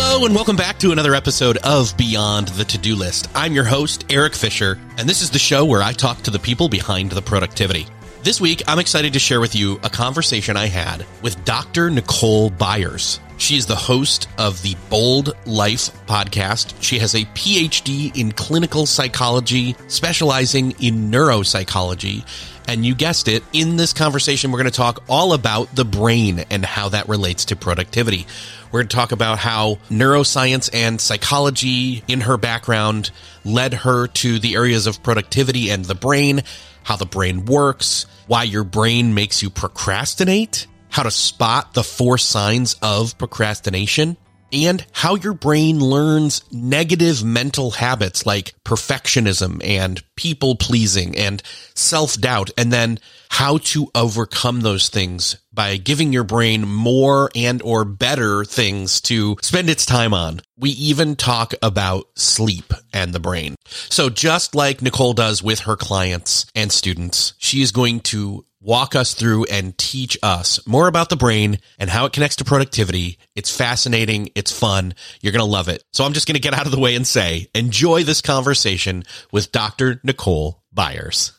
[0.00, 3.28] Hello, and welcome back to another episode of Beyond the To Do List.
[3.34, 6.38] I'm your host, Eric Fisher, and this is the show where I talk to the
[6.38, 7.84] people behind the productivity.
[8.22, 11.90] This week, I'm excited to share with you a conversation I had with Dr.
[11.90, 13.18] Nicole Byers.
[13.38, 16.80] She is the host of the Bold Life podcast.
[16.80, 22.24] She has a PhD in clinical psychology, specializing in neuropsychology.
[22.68, 26.44] And you guessed it, in this conversation, we're going to talk all about the brain
[26.50, 28.26] and how that relates to productivity.
[28.70, 33.10] We're going to talk about how neuroscience and psychology in her background
[33.44, 36.42] led her to the areas of productivity and the brain,
[36.82, 42.18] how the brain works, why your brain makes you procrastinate, how to spot the four
[42.18, 44.16] signs of procrastination,
[44.52, 51.42] and how your brain learns negative mental habits like perfectionism and people pleasing and
[51.74, 52.98] self doubt, and then
[53.30, 59.36] how to overcome those things by giving your brain more and or better things to
[59.42, 60.40] spend its time on.
[60.56, 63.54] We even talk about sleep and the brain.
[63.66, 68.94] So just like Nicole does with her clients and students, she is going to walk
[68.94, 73.18] us through and teach us more about the brain and how it connects to productivity.
[73.36, 74.30] It's fascinating.
[74.34, 74.94] It's fun.
[75.20, 75.84] You're going to love it.
[75.92, 79.04] So I'm just going to get out of the way and say, enjoy this conversation
[79.32, 80.00] with Dr.
[80.02, 81.32] Nicole Byers.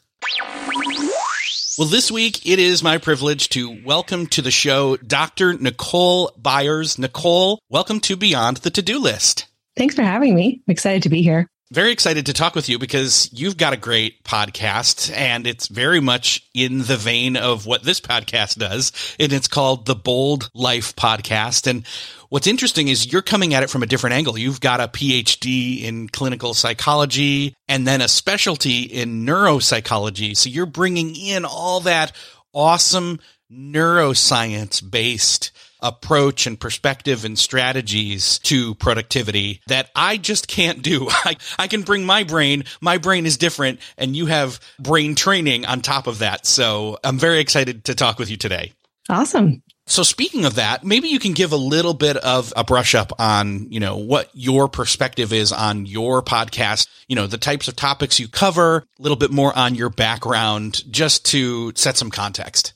[1.78, 5.54] Well, this week it is my privilege to welcome to the show Dr.
[5.54, 7.00] Nicole Byers.
[7.00, 9.46] Nicole, welcome to Beyond the To Do List.
[9.78, 10.62] Thanks for having me.
[10.68, 11.48] I'm excited to be here.
[11.72, 16.00] Very excited to talk with you because you've got a great podcast and it's very
[16.00, 18.92] much in the vein of what this podcast does.
[19.20, 21.68] And it's called the Bold Life Podcast.
[21.68, 21.86] And
[22.30, 24.36] what's interesting is you're coming at it from a different angle.
[24.36, 30.36] You've got a PhD in clinical psychology and then a specialty in neuropsychology.
[30.36, 32.14] So you're bringing in all that
[32.52, 33.20] awesome
[33.52, 35.52] neuroscience based
[35.82, 41.08] approach and perspective and strategies to productivity that I just can't do.
[41.10, 42.66] I, I can bring my brain.
[42.82, 46.46] My brain is different and you have brain training on top of that.
[46.46, 48.74] So I'm very excited to talk with you today.
[49.10, 49.64] Awesome.
[49.90, 53.12] So speaking of that, maybe you can give a little bit of a brush up
[53.18, 57.76] on, you know, what your perspective is on your podcast, you know, the types of
[57.76, 62.74] topics you cover, a little bit more on your background, just to set some context.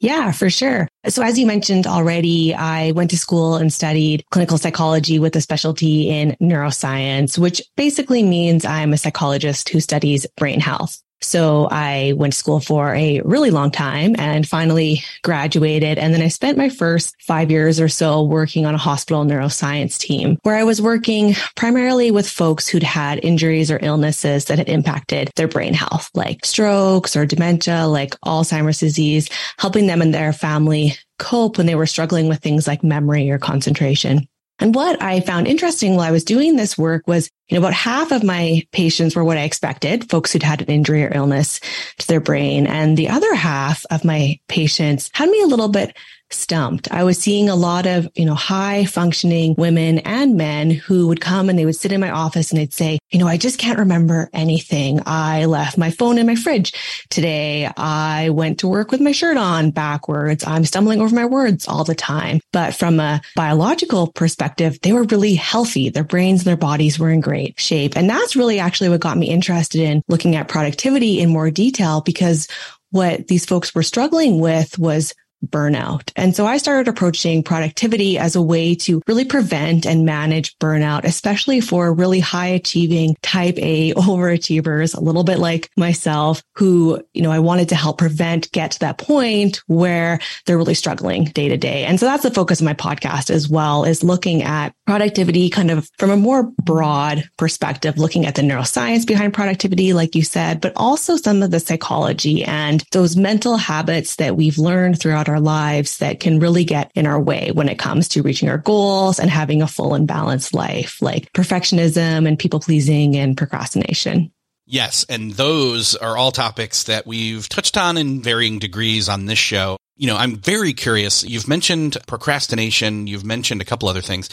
[0.00, 0.86] Yeah, for sure.
[1.08, 5.40] So as you mentioned already, I went to school and studied clinical psychology with a
[5.40, 11.02] specialty in neuroscience, which basically means I'm a psychologist who studies brain health.
[11.20, 15.98] So I went to school for a really long time and finally graduated.
[15.98, 19.98] And then I spent my first five years or so working on a hospital neuroscience
[19.98, 24.68] team where I was working primarily with folks who'd had injuries or illnesses that had
[24.68, 30.32] impacted their brain health, like strokes or dementia, like Alzheimer's disease, helping them and their
[30.32, 34.28] family cope when they were struggling with things like memory or concentration.
[34.60, 37.74] And what I found interesting while I was doing this work was, you know, about
[37.74, 41.60] half of my patients were what I expected, folks who'd had an injury or illness
[41.98, 42.66] to their brain.
[42.66, 45.96] And the other half of my patients had me a little bit
[46.30, 46.90] stumped.
[46.90, 51.20] I was seeing a lot of, you know, high functioning women and men who would
[51.20, 53.58] come and they would sit in my office and they'd say, you know, I just
[53.58, 55.00] can't remember anything.
[55.06, 56.72] I left my phone in my fridge
[57.10, 57.70] today.
[57.76, 60.44] I went to work with my shirt on backwards.
[60.46, 62.40] I'm stumbling over my words all the time.
[62.52, 65.88] But from a biological perspective, they were really healthy.
[65.88, 67.96] Their brains and their bodies were in great shape.
[67.96, 72.00] And that's really actually what got me interested in looking at productivity in more detail
[72.00, 72.48] because
[72.90, 75.14] what these folks were struggling with was
[75.46, 76.12] burnout.
[76.16, 81.04] And so I started approaching productivity as a way to really prevent and manage burnout,
[81.04, 87.22] especially for really high achieving type A overachievers, a little bit like myself, who, you
[87.22, 91.48] know, I wanted to help prevent get to that point where they're really struggling day
[91.48, 91.84] to day.
[91.84, 95.70] And so that's the focus of my podcast as well is looking at productivity kind
[95.70, 100.60] of from a more broad perspective, looking at the neuroscience behind productivity, like you said,
[100.60, 105.40] but also some of the psychology and those mental habits that we've learned throughout our
[105.40, 109.18] lives that can really get in our way when it comes to reaching our goals
[109.18, 114.32] and having a full and balanced life, like perfectionism and people pleasing and procrastination.
[114.66, 115.06] Yes.
[115.08, 119.78] And those are all topics that we've touched on in varying degrees on this show.
[119.96, 121.24] You know, I'm very curious.
[121.24, 123.06] You've mentioned procrastination.
[123.06, 124.28] You've mentioned a couple other things.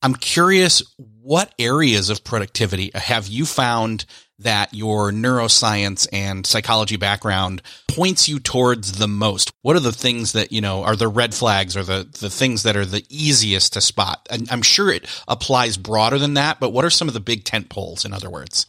[0.00, 0.82] I'm curious
[1.22, 4.06] what areas of productivity have you found
[4.38, 9.52] that your neuroscience and psychology background points you towards the most?
[9.62, 12.62] What are the things that, you know, are the red flags or the, the things
[12.64, 14.26] that are the easiest to spot?
[14.30, 17.44] And I'm sure it applies broader than that, but what are some of the big
[17.44, 18.66] tent poles, in other words?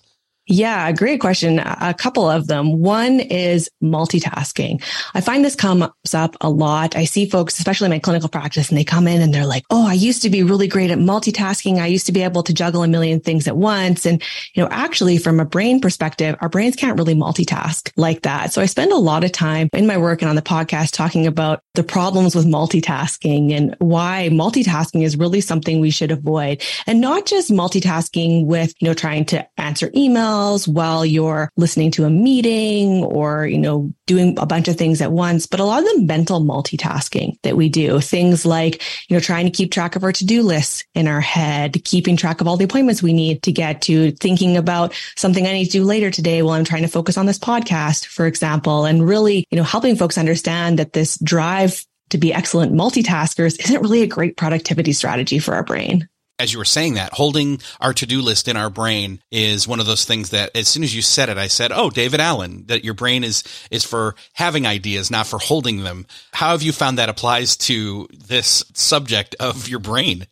[0.48, 1.58] Yeah, great question.
[1.58, 2.80] A couple of them.
[2.80, 4.84] One is multitasking.
[5.16, 6.96] I find this comes up a lot.
[6.96, 9.64] I see folks, especially in my clinical practice, and they come in and they're like,
[9.72, 11.80] Oh, I used to be really great at multitasking.
[11.80, 14.06] I used to be able to juggle a million things at once.
[14.06, 14.22] And,
[14.54, 18.54] you know, actually from a brain perspective, our brains can't really multitask like that.
[18.54, 21.26] So I spend a lot of time in my work and on the podcast talking
[21.26, 27.02] about the problems with multitasking and why multitasking is really something we should avoid and
[27.02, 32.06] not just multitasking with, you know, trying to answer emails emails while you're listening to
[32.06, 35.80] a meeting or, you know, doing a bunch of things at once, but a lot
[35.80, 39.96] of the mental multitasking that we do, things like, you know, trying to keep track
[39.96, 43.44] of our to-do lists in our head, keeping track of all the appointments we need
[43.44, 46.84] to get to, thinking about something I need to do later today while I'm trying
[46.84, 50.94] to focus on this podcast, for example, and really, you know, helping folks understand that
[50.94, 56.08] this drive to be excellent multitaskers isn't really a great productivity strategy for our brain
[56.38, 59.86] as you were saying that, holding our to-do list in our brain is one of
[59.86, 62.84] those things that as soon as you said it, I said, Oh, David Allen, that
[62.84, 66.06] your brain is, is for having ideas, not for holding them.
[66.34, 70.28] How have you found that applies to this subject of your brain?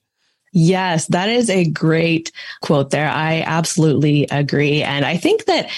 [0.52, 3.10] Yes, that is a great quote there.
[3.10, 4.84] I absolutely agree.
[4.84, 5.70] And I think that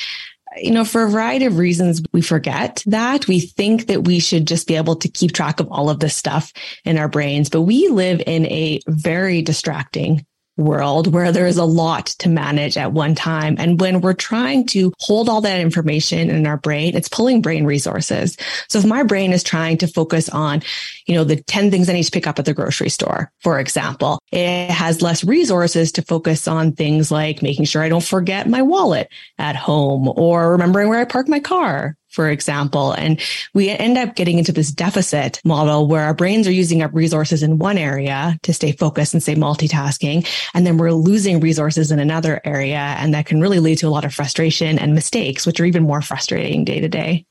[0.57, 3.27] you know, for a variety of reasons, we forget that.
[3.27, 6.15] We think that we should just be able to keep track of all of this
[6.15, 6.51] stuff
[6.83, 10.25] in our brains, but we live in a very distracting
[10.57, 13.55] world where there is a lot to manage at one time.
[13.59, 17.65] And when we're trying to hold all that information in our brain, it's pulling brain
[17.65, 18.37] resources.
[18.69, 20.61] So if my brain is trying to focus on,
[21.05, 23.59] you know, the 10 things I need to pick up at the grocery store, for
[23.59, 28.47] example, it has less resources to focus on things like making sure I don't forget
[28.47, 32.93] my wallet at home or remembering where I park my car for example.
[32.93, 33.19] And
[33.53, 37.43] we end up getting into this deficit model where our brains are using up resources
[37.43, 40.27] in one area to stay focused and stay multitasking.
[40.53, 42.77] And then we're losing resources in another area.
[42.77, 45.83] And that can really lead to a lot of frustration and mistakes, which are even
[45.83, 47.25] more frustrating day to day.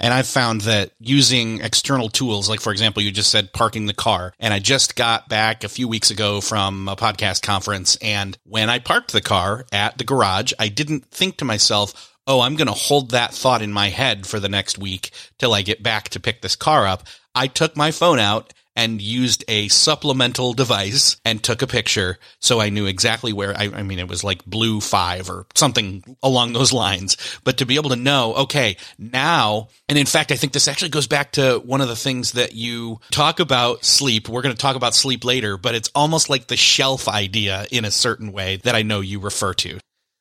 [0.00, 3.92] And I've found that using external tools, like for example, you just said parking the
[3.92, 4.32] car.
[4.40, 7.96] And I just got back a few weeks ago from a podcast conference.
[7.96, 12.40] And when I parked the car at the garage, I didn't think to myself, oh,
[12.40, 15.62] I'm going to hold that thought in my head for the next week till I
[15.62, 17.04] get back to pick this car up.
[17.34, 22.60] I took my phone out and used a supplemental device and took a picture so
[22.60, 26.52] I knew exactly where I, I, mean it was like blue five or something along
[26.52, 27.16] those lines.
[27.44, 30.90] But to be able to know, okay, now and in fact I think this actually
[30.90, 34.28] goes back to one of the things that you talk about sleep.
[34.28, 37.84] We're going to talk about sleep later, but it's almost like the shelf idea in
[37.84, 39.78] a certain way that I know you refer to.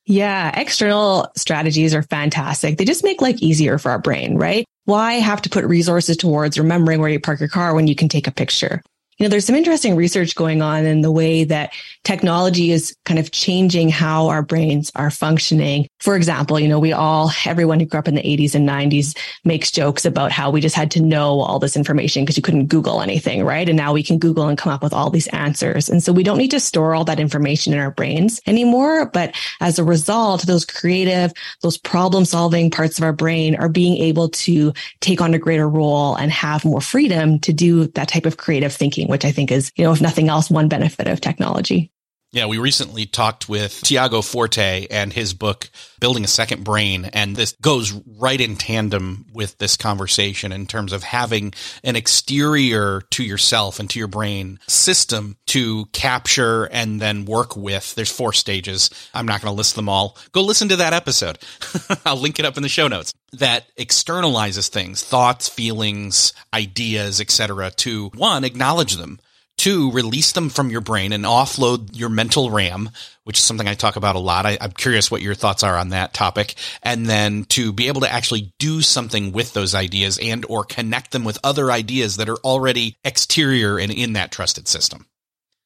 [0.09, 2.79] Yeah, external strategies are fantastic.
[2.79, 4.65] They just make life easier for our brain, right?
[4.85, 8.09] Why have to put resources towards remembering where you park your car when you can
[8.09, 8.81] take a picture?
[9.19, 11.73] You know, there's some interesting research going on in the way that
[12.05, 15.89] technology is kind of changing how our brains are functioning.
[15.99, 19.17] For example, you know, we all, everyone who grew up in the 80s and 90s
[19.43, 22.67] makes jokes about how we just had to know all this information because you couldn't
[22.67, 23.67] Google anything, right?
[23.67, 25.89] And now we can Google and come up with all these answers.
[25.89, 29.07] And so we don't need to store all that information in our brains anymore.
[29.07, 33.97] But as a result, those creative, those problem solving parts of our brain are being
[33.97, 34.71] able to
[35.01, 38.71] take on a greater role and have more freedom to do that type of creative
[38.71, 41.91] thinking which I think is, you know, if nothing else, one benefit of technology.
[42.31, 45.67] Yeah, we recently talked with Tiago Forte and his book,
[45.99, 47.05] Building a Second Brain.
[47.05, 53.01] And this goes right in tandem with this conversation in terms of having an exterior
[53.09, 57.95] to yourself and to your brain system to capture and then work with.
[57.95, 58.91] There's four stages.
[59.11, 60.15] I'm not going to list them all.
[60.31, 61.39] Go listen to that episode.
[62.05, 63.11] I'll link it up in the show notes.
[63.33, 67.71] That externalizes things, thoughts, feelings, ideas, etc.
[67.77, 69.19] to one, acknowledge them
[69.59, 72.91] Two, release them from your brain and offload your mental RAM,
[73.25, 74.45] which is something I talk about a lot.
[74.45, 76.55] I, am curious what your thoughts are on that topic.
[76.81, 81.11] And then to be able to actually do something with those ideas and or connect
[81.11, 85.07] them with other ideas that are already exterior and in that trusted system.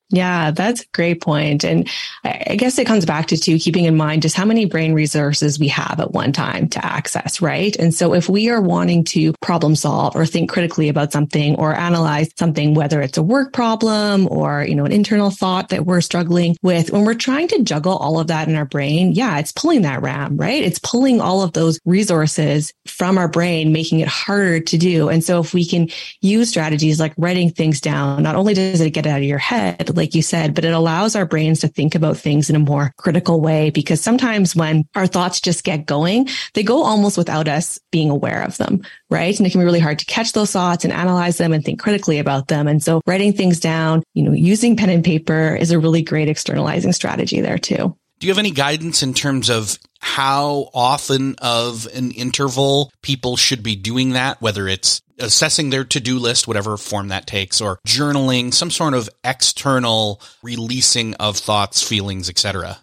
[0.09, 1.63] Yeah, that's a great point.
[1.63, 1.89] And
[2.23, 5.57] I guess it comes back to too, keeping in mind just how many brain resources
[5.57, 7.75] we have at one time to access, right?
[7.77, 11.73] And so if we are wanting to problem solve or think critically about something or
[11.73, 16.01] analyze something, whether it's a work problem or, you know, an internal thought that we're
[16.01, 19.51] struggling with, when we're trying to juggle all of that in our brain, yeah, it's
[19.51, 20.63] pulling that RAM, right?
[20.63, 25.09] It's pulling all of those resources from our brain, making it harder to do.
[25.09, 25.87] And so if we can
[26.21, 29.39] use strategies like writing things down, not only does it get it out of your
[29.39, 32.59] head, like you said, but it allows our brains to think about things in a
[32.59, 37.47] more critical way because sometimes when our thoughts just get going, they go almost without
[37.47, 39.37] us being aware of them, right?
[39.37, 41.79] And it can be really hard to catch those thoughts and analyze them and think
[41.79, 42.67] critically about them.
[42.67, 46.29] And so writing things down, you know, using pen and paper is a really great
[46.29, 47.95] externalizing strategy there too.
[48.19, 53.63] Do you have any guidance in terms of how often of an interval people should
[53.63, 58.53] be doing that, whether it's assessing their to-do list, whatever form that takes, or journaling,
[58.53, 62.79] some sort of external releasing of thoughts, feelings, etc.?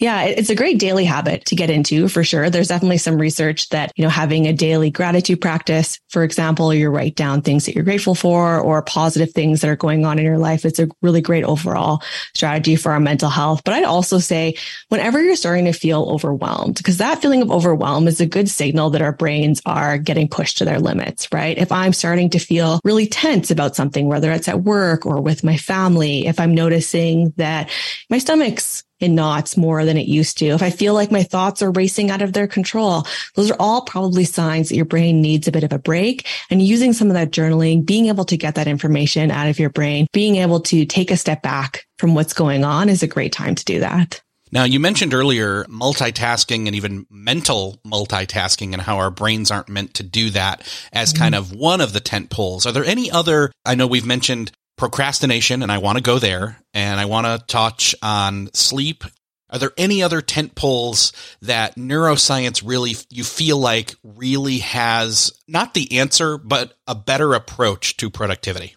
[0.00, 2.48] Yeah, it's a great daily habit to get into for sure.
[2.48, 6.88] There's definitely some research that, you know, having a daily gratitude practice, for example, you
[6.88, 10.24] write down things that you're grateful for or positive things that are going on in
[10.24, 10.64] your life.
[10.64, 12.02] It's a really great overall
[12.34, 13.60] strategy for our mental health.
[13.62, 14.56] But I'd also say
[14.88, 18.88] whenever you're starting to feel overwhelmed, because that feeling of overwhelm is a good signal
[18.90, 21.58] that our brains are getting pushed to their limits, right?
[21.58, 25.44] If I'm starting to feel really tense about something, whether it's at work or with
[25.44, 27.68] my family, if I'm noticing that
[28.08, 31.62] my stomach's in knots more than it used to, if I feel like my thoughts
[31.62, 35.48] are racing out of their control, those are all probably signs that your brain needs
[35.48, 38.54] a bit of a break and using some of that journaling, being able to get
[38.54, 42.32] that information out of your brain, being able to take a step back from what's
[42.32, 44.20] going on is a great time to do that.
[44.52, 49.94] Now, you mentioned earlier multitasking and even mental multitasking and how our brains aren't meant
[49.94, 51.22] to do that as mm-hmm.
[51.22, 52.66] kind of one of the tent poles.
[52.66, 53.52] Are there any other?
[53.64, 54.50] I know we've mentioned
[54.80, 59.04] procrastination, and I want to go there, and I want to touch on sleep.
[59.50, 65.74] Are there any other tent poles that neuroscience really you feel like really has not
[65.74, 68.74] the answer, but a better approach to productivity?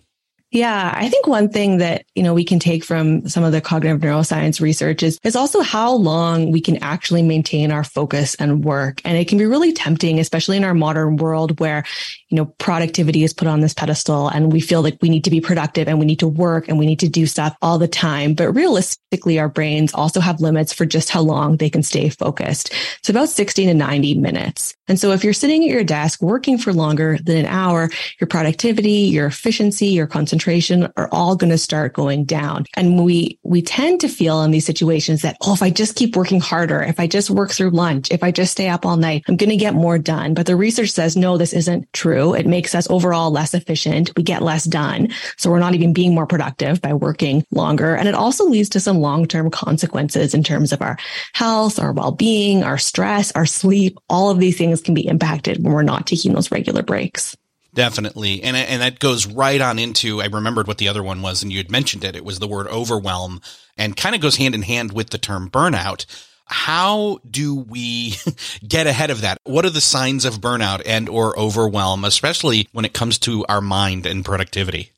[0.54, 3.60] Yeah, I think one thing that, you know, we can take from some of the
[3.60, 8.64] cognitive neuroscience research is, is also how long we can actually maintain our focus and
[8.64, 9.02] work.
[9.04, 11.84] And it can be really tempting, especially in our modern world where,
[12.30, 15.32] you know, productivity is put on this pedestal and we feel like we need to
[15.32, 17.88] be productive and we need to work and we need to do stuff all the
[17.88, 18.36] time.
[18.36, 22.72] But realistically, our brains also have limits for just how long they can stay focused.
[23.00, 24.76] It's about 60 to 90 minutes.
[24.88, 28.28] And so if you're sitting at your desk working for longer than an hour, your
[28.28, 32.66] productivity, your efficiency, your concentration are all going to start going down.
[32.76, 36.16] And we, we tend to feel in these situations that, oh, if I just keep
[36.16, 39.24] working harder, if I just work through lunch, if I just stay up all night,
[39.28, 40.34] I'm going to get more done.
[40.34, 42.34] But the research says, no, this isn't true.
[42.34, 44.12] It makes us overall less efficient.
[44.18, 45.10] We get less done.
[45.38, 47.96] So we're not even being more productive by working longer.
[47.96, 50.98] And it also leads to some long-term consequences in terms of our
[51.34, 55.74] health, our well-being, our stress, our sleep, all of these things can be impacted when
[55.74, 57.36] we're not taking those regular breaks.
[57.74, 58.44] Definitely.
[58.44, 61.52] And, and that goes right on into, I remembered what the other one was and
[61.52, 62.16] you had mentioned it.
[62.16, 63.42] It was the word overwhelm
[63.78, 66.06] and kind of goes hand in hand with the term burnout.
[66.46, 68.16] How do we
[68.68, 69.38] get ahead of that?
[69.44, 73.62] What are the signs of burnout and or overwhelm, especially when it comes to our
[73.62, 74.93] mind and productivity?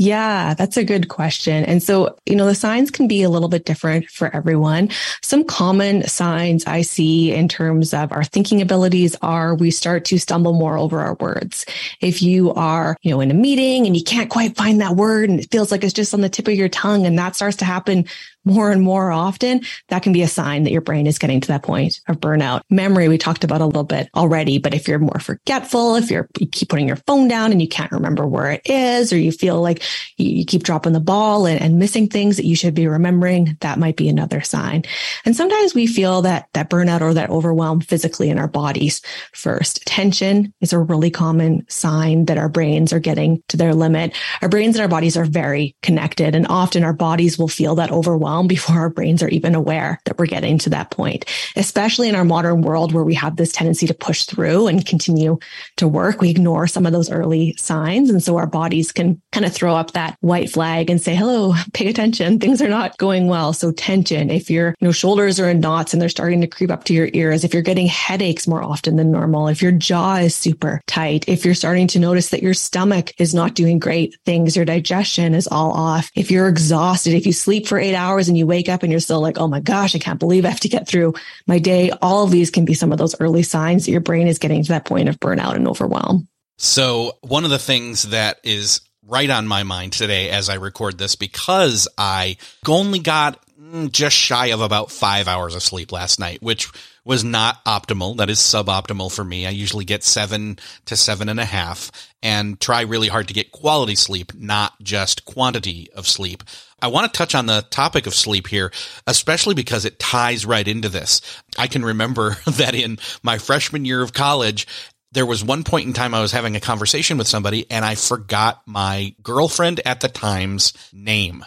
[0.00, 1.64] Yeah, that's a good question.
[1.64, 4.90] And so, you know, the signs can be a little bit different for everyone.
[5.22, 10.18] Some common signs I see in terms of our thinking abilities are we start to
[10.18, 11.66] stumble more over our words.
[12.00, 15.30] If you are, you know, in a meeting and you can't quite find that word
[15.30, 17.56] and it feels like it's just on the tip of your tongue and that starts
[17.56, 18.04] to happen
[18.48, 21.48] more and more often, that can be a sign that your brain is getting to
[21.48, 22.62] that point of burnout.
[22.70, 26.28] Memory, we talked about a little bit already, but if you're more forgetful, if you're,
[26.38, 29.30] you keep putting your phone down and you can't remember where it is, or you
[29.30, 29.82] feel like
[30.16, 33.78] you, keep dropping the ball and, and missing things that you should be remembering, that
[33.78, 34.82] might be another sign.
[35.26, 39.02] And sometimes we feel that, that burnout or that overwhelm physically in our bodies
[39.34, 39.84] first.
[39.84, 44.16] Tension is a really common sign that our brains are getting to their limit.
[44.40, 47.90] Our brains and our bodies are very connected and often our bodies will feel that
[47.90, 51.24] overwhelm before our brains are even aware that we're getting to that point,
[51.56, 55.38] especially in our modern world where we have this tendency to push through and continue
[55.76, 56.20] to work.
[56.20, 58.10] We ignore some of those early signs.
[58.10, 61.54] And so our bodies can kind of throw up that white flag and say, hello,
[61.72, 62.38] pay attention.
[62.38, 63.52] Things are not going well.
[63.52, 66.70] So tension, if your you know, shoulders are in knots and they're starting to creep
[66.70, 70.16] up to your ears, if you're getting headaches more often than normal, if your jaw
[70.16, 74.16] is super tight, if you're starting to notice that your stomach is not doing great
[74.24, 78.17] things, your digestion is all off, if you're exhausted, if you sleep for eight hours
[78.26, 80.48] and you wake up and you're still like, oh my gosh, I can't believe I
[80.48, 81.14] have to get through
[81.46, 81.92] my day.
[82.02, 84.64] All of these can be some of those early signs that your brain is getting
[84.64, 86.26] to that point of burnout and overwhelm.
[86.56, 90.98] So one of the things that is right on my mind today as I record
[90.98, 96.18] this because I only got mm, just shy of about five hours of sleep last
[96.18, 96.68] night, which
[97.04, 98.18] was not optimal.
[98.18, 99.46] That is suboptimal for me.
[99.46, 101.90] I usually get seven to seven and a half
[102.22, 106.42] and try really hard to get quality sleep, not just quantity of sleep.
[106.80, 108.72] I want to touch on the topic of sleep here,
[109.06, 111.20] especially because it ties right into this.
[111.58, 114.66] I can remember that in my freshman year of college,
[115.12, 117.94] there was one point in time I was having a conversation with somebody and I
[117.94, 121.44] forgot my girlfriend at the time's name.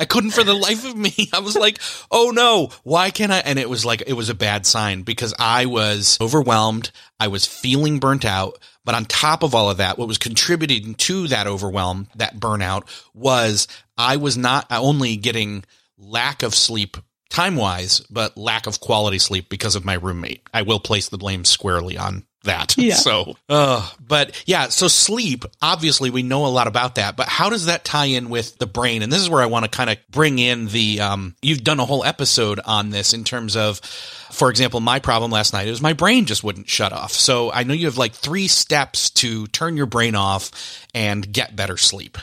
[0.00, 1.12] I couldn't for the life of me.
[1.32, 1.78] I was like,
[2.10, 3.40] oh no, why can't I?
[3.40, 6.90] And it was like, it was a bad sign because I was overwhelmed.
[7.20, 8.58] I was feeling burnt out.
[8.84, 12.88] But on top of all of that, what was contributing to that overwhelm, that burnout
[13.12, 15.64] was I was not only getting
[15.98, 16.96] lack of sleep
[17.28, 20.42] time wise, but lack of quality sleep because of my roommate.
[20.52, 22.76] I will place the blame squarely on that.
[22.76, 22.94] Yeah.
[23.00, 27.48] So, uh, but yeah, so sleep, obviously we know a lot about that, but how
[27.48, 29.02] does that tie in with the brain?
[29.02, 31.80] And this is where I want to kind of bring in the, um, you've done
[31.80, 35.80] a whole episode on this in terms of, for example, my problem last night is
[35.80, 37.12] my brain just wouldn't shut off.
[37.12, 40.50] So I know you have like three steps to turn your brain off
[40.94, 42.18] and get better sleep.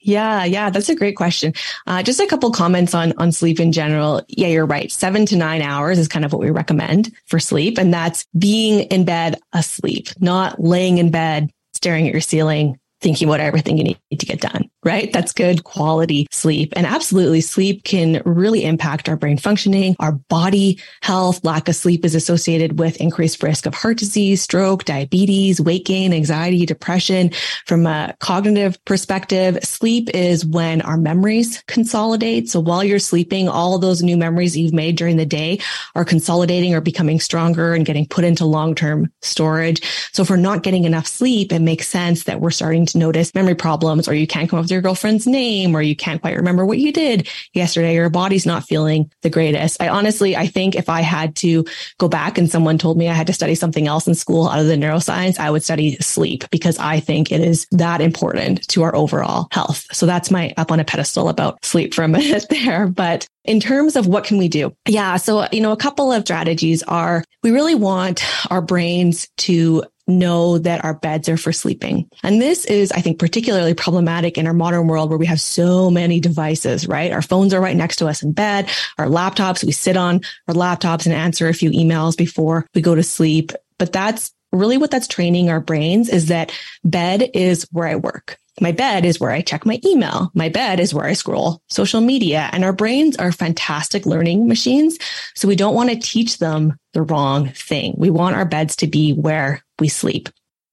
[0.00, 1.52] Yeah, yeah, that's a great question.
[1.86, 4.22] Uh, just a couple comments on on sleep in general.
[4.28, 4.90] Yeah, you're right.
[4.90, 8.80] Seven to nine hours is kind of what we recommend for sleep, and that's being
[8.84, 13.84] in bed asleep, not laying in bed staring at your ceiling, thinking about everything you
[13.84, 15.12] need to get done right?
[15.12, 16.72] That's good quality sleep.
[16.74, 21.44] And absolutely sleep can really impact our brain functioning, our body health.
[21.44, 26.12] Lack of sleep is associated with increased risk of heart disease, stroke, diabetes, weight gain,
[26.12, 27.30] anxiety, depression.
[27.66, 32.48] From a cognitive perspective, sleep is when our memories consolidate.
[32.48, 35.60] So while you're sleeping, all those new memories you've made during the day
[35.94, 39.82] are consolidating or becoming stronger and getting put into long-term storage.
[40.12, 43.34] So if we're not getting enough sleep, it makes sense that we're starting to notice
[43.34, 46.64] memory problems or you can't come up your girlfriend's name or you can't quite remember
[46.64, 49.80] what you did yesterday, your body's not feeling the greatest.
[49.82, 51.64] I honestly, I think if I had to
[51.98, 54.64] go back and someone told me I had to study something else in school other
[54.64, 58.94] than neuroscience, I would study sleep because I think it is that important to our
[58.94, 59.86] overall health.
[59.92, 62.86] So that's my up on a pedestal about sleep for a minute there.
[62.86, 64.74] But in terms of what can we do?
[64.86, 65.16] Yeah.
[65.16, 70.58] So, you know, a couple of strategies are we really want our brains to know
[70.58, 72.10] that our beds are for sleeping.
[72.22, 75.90] And this is, I think, particularly problematic in our modern world where we have so
[75.90, 77.12] many devices, right?
[77.12, 78.68] Our phones are right next to us in bed,
[78.98, 82.94] our laptops, we sit on our laptops and answer a few emails before we go
[82.94, 83.52] to sleep.
[83.78, 86.52] But that's really what that's training our brains is that
[86.84, 88.38] bed is where I work.
[88.60, 90.30] My bed is where I check my email.
[90.34, 94.98] My bed is where I scroll social media and our brains are fantastic learning machines.
[95.34, 97.94] So we don't want to teach them the wrong thing.
[97.96, 100.28] We want our beds to be where we sleep.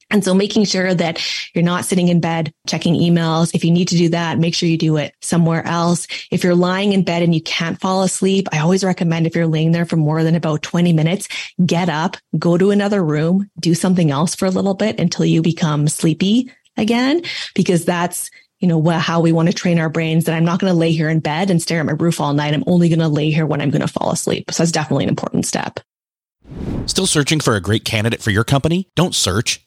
[0.10, 1.22] And so making sure that
[1.54, 3.54] you're not sitting in bed checking emails.
[3.54, 6.08] If you need to do that, make sure you do it somewhere else.
[6.32, 9.48] If you're lying in bed and you can't fall asleep, I always recommend if you're
[9.48, 11.28] laying there for more than about 20 minutes,
[11.66, 15.42] get up, go to another room, do something else for a little bit until you
[15.42, 17.22] become sleepy again,
[17.54, 20.72] because that's you know, how we want to train our brains that I'm not going
[20.72, 22.54] to lay here in bed and stare at my roof all night.
[22.54, 24.52] I'm only going to lay here when I'm going to fall asleep.
[24.52, 25.80] So that's definitely an important step.
[26.88, 28.90] Still searching for a great candidate for your company?
[28.96, 29.67] Don't search,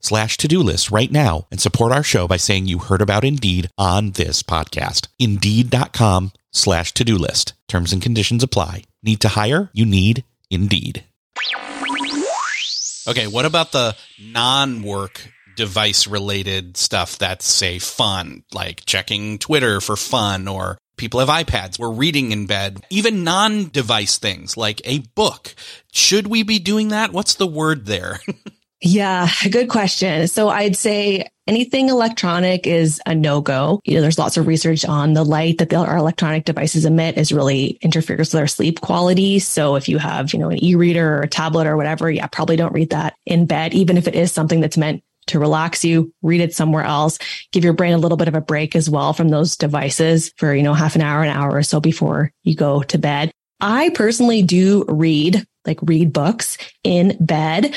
[0.00, 3.70] slash to-do list right now and support our show by saying you heard about Indeed
[3.78, 5.08] on this podcast.
[5.18, 7.54] Indeed.com slash to-do list.
[7.68, 8.84] Terms and conditions apply.
[9.02, 9.70] Need to hire?
[9.72, 11.04] You need Indeed.
[13.08, 19.94] Okay, what about the non-work device related stuff that's say fun, like checking Twitter for
[19.94, 21.78] fun or people have iPads.
[21.78, 25.54] We're reading in bed, even non device things like a book.
[25.92, 27.12] Should we be doing that?
[27.12, 28.20] What's the word there?
[28.80, 30.26] Yeah, good question.
[30.28, 33.80] So I'd say anything electronic is a no go.
[33.84, 37.32] You know, there's lots of research on the light that our electronic devices emit is
[37.32, 39.38] really interferes with our sleep quality.
[39.38, 42.56] So if you have, you know, an e-reader or a tablet or whatever, yeah, probably
[42.56, 46.12] don't read that in bed, even if it is something that's meant to relax you,
[46.22, 47.18] read it somewhere else,
[47.52, 50.54] give your brain a little bit of a break as well from those devices for,
[50.54, 53.30] you know, half an hour, an hour or so before you go to bed.
[53.60, 57.74] I personally do read, like read books in bed.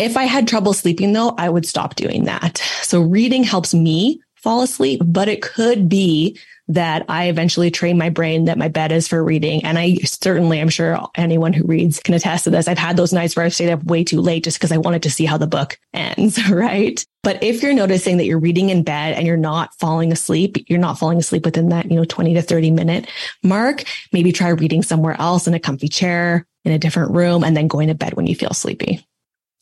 [0.00, 2.56] If I had trouble sleeping though, I would stop doing that.
[2.82, 8.08] So reading helps me fall asleep, but it could be that I eventually train my
[8.08, 9.62] brain that my bed is for reading.
[9.62, 12.66] And I certainly, I'm sure anyone who reads can attest to this.
[12.66, 15.02] I've had those nights where I've stayed up way too late just because I wanted
[15.02, 17.04] to see how the book ends, right?
[17.22, 20.78] But if you're noticing that you're reading in bed and you're not falling asleep, you're
[20.78, 23.10] not falling asleep within that, you know, 20 to 30 minute
[23.42, 23.84] mark,
[24.14, 27.68] maybe try reading somewhere else in a comfy chair in a different room and then
[27.68, 29.04] going to bed when you feel sleepy.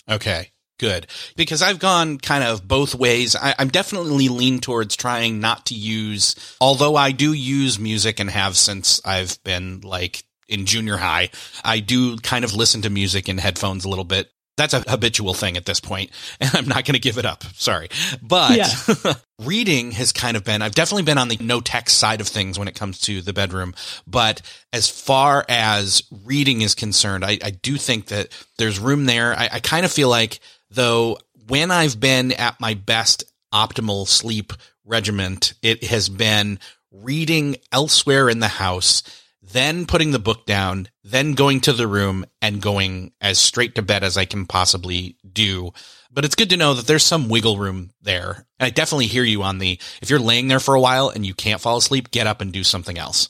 [0.09, 0.51] Okay.
[0.79, 1.09] Good.
[1.35, 3.35] Because I've gone kind of both ways.
[3.35, 8.31] I, am definitely lean towards trying not to use, although I do use music and
[8.31, 11.31] have since I've been like in junior high,
[11.64, 14.31] I do kind of listen to music in headphones a little bit.
[14.59, 17.44] That's a habitual thing at this point, and I'm not going to give it up.
[17.55, 17.88] Sorry.
[18.21, 19.14] But yeah.
[19.38, 22.59] reading has kind of been, I've definitely been on the no text side of things
[22.59, 23.75] when it comes to the bedroom.
[24.07, 24.42] But
[24.73, 29.35] as far as reading is concerned, I, I do think that there's room there.
[29.35, 30.40] I, I kind of feel like
[30.71, 34.53] though when I've been at my best optimal sleep
[34.85, 36.59] regiment, it has been
[36.90, 39.03] reading elsewhere in the house,
[39.42, 43.83] then putting the book down, then going to the room and going as straight to
[43.83, 45.72] bed as I can possibly do.
[46.11, 48.46] But it's good to know that there's some wiggle room there.
[48.59, 51.24] And I definitely hear you on the if you're laying there for a while and
[51.24, 53.29] you can't fall asleep, get up and do something else.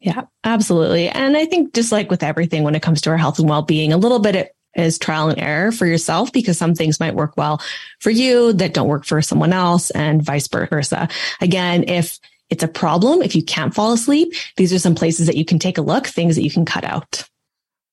[0.00, 1.08] Yeah, absolutely.
[1.08, 3.92] And I think just like with everything when it comes to our health and well-being,
[3.92, 7.62] a little bit is trial and error for yourself because some things might work well
[8.00, 11.08] for you that don't work for someone else and vice versa.
[11.40, 12.18] Again, if
[12.54, 15.58] it's a problem, if you can't fall asleep, these are some places that you can
[15.58, 17.28] take a look, things that you can cut out.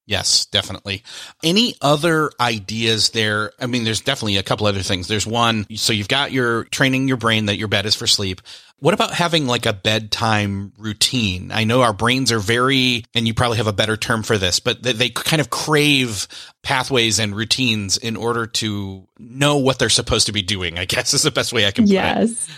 [0.06, 1.04] Yes, definitely.
[1.44, 3.54] Any other ideas there?
[3.60, 5.08] I mean, there's definitely a couple other things.
[5.08, 8.42] There's one, so you've got your training your brain that your bed is for sleep.
[8.78, 11.52] What about having like a bedtime routine?
[11.52, 14.60] I know our brains are very, and you probably have a better term for this,
[14.60, 16.28] but they, they kind of crave
[16.62, 21.16] pathways and routines in order to know what they're supposed to be doing, I guess
[21.16, 22.18] is the best way I can put yes.
[22.18, 22.30] it.
[22.30, 22.50] Yes,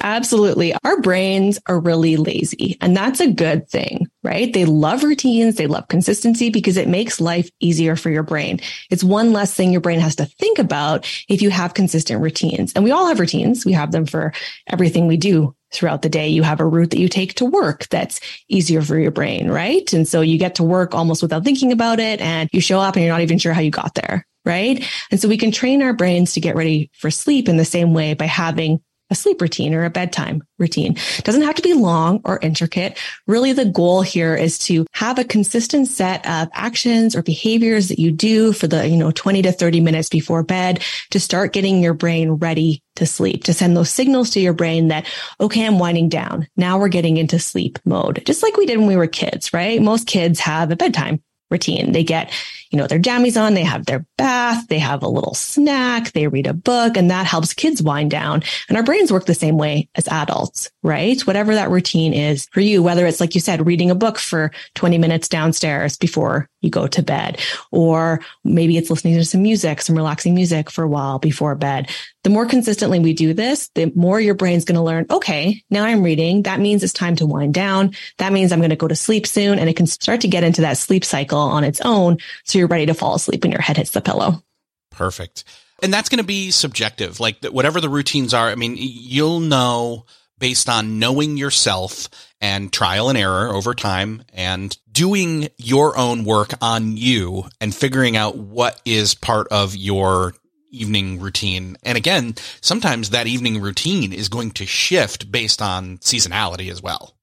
[0.00, 0.74] absolutely.
[0.84, 4.52] Our brains are really lazy and that's a good thing, right?
[4.52, 5.56] They love routines.
[5.56, 8.60] They love consistency because it makes life easier for your brain.
[8.90, 12.72] It's one less thing your brain has to think about if you have consistent routines.
[12.74, 13.66] And we all have routines.
[13.66, 14.32] We have them for
[14.68, 16.28] everything we do throughout the day.
[16.28, 19.92] You have a route that you take to work that's easier for your brain, right?
[19.92, 22.94] And so you get to work almost without thinking about it and you show up
[22.94, 24.26] and you're not even sure how you got there.
[24.44, 24.88] Right.
[25.10, 27.94] And so we can train our brains to get ready for sleep in the same
[27.94, 30.96] way by having a sleep routine or a bedtime routine.
[31.22, 32.98] Doesn't have to be long or intricate.
[33.26, 37.98] Really, the goal here is to have a consistent set of actions or behaviors that
[37.98, 41.82] you do for the, you know, 20 to 30 minutes before bed to start getting
[41.82, 45.06] your brain ready to sleep, to send those signals to your brain that,
[45.40, 46.48] okay, I'm winding down.
[46.56, 49.80] Now we're getting into sleep mode, just like we did when we were kids, right?
[49.80, 51.92] Most kids have a bedtime routine.
[51.92, 52.32] They get,
[52.70, 56.26] you know, their jammies on, they have their bath, they have a little snack, they
[56.26, 58.42] read a book, and that helps kids wind down.
[58.68, 61.20] And our brains work the same way as adults, right?
[61.22, 64.50] Whatever that routine is for you, whether it's like you said, reading a book for
[64.74, 67.40] 20 minutes downstairs before you go to bed,
[67.70, 71.90] or maybe it's listening to some music, some relaxing music for a while before bed.
[72.24, 75.84] The more consistently we do this, the more your brain's going to learn, okay, now
[75.84, 76.42] I'm reading.
[76.42, 77.92] That means it's time to wind down.
[78.18, 79.58] That means I'm going to go to sleep soon.
[79.58, 82.18] And it can start to get into that sleep cycle on its own.
[82.44, 84.42] So you're ready to fall asleep when your head hits the pillow.
[84.90, 85.44] Perfect.
[85.82, 87.20] And that's going to be subjective.
[87.20, 90.06] Like whatever the routines are, I mean, you'll know
[90.38, 92.08] based on knowing yourself
[92.40, 98.16] and trial and error over time and doing your own work on you and figuring
[98.16, 100.34] out what is part of your
[100.70, 101.76] evening routine.
[101.82, 107.16] And again, sometimes that evening routine is going to shift based on seasonality as well.